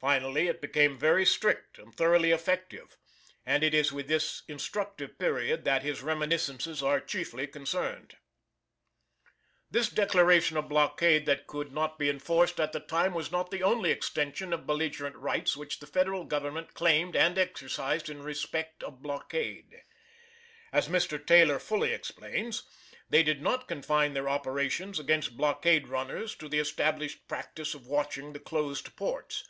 [0.00, 2.96] Finally it became very strict and thoroughly effective,
[3.44, 8.16] and it is with this instructive period that his reminiscences are chiefly concerned.
[9.72, 13.50] This declaration of a blockade that could not be enforced at the time was not
[13.50, 18.84] the only extension of belligerent rights which the Federal Government claimed and exercised in respect
[18.84, 19.82] of blockade.
[20.72, 21.26] As Mr.
[21.26, 22.62] Taylor fully explains,
[23.10, 28.32] they did not confine their operations against blockade runners to the established practice of watching
[28.32, 29.42] the closed ports.